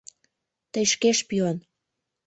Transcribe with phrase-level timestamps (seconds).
[0.71, 1.57] Тый шке- шпион!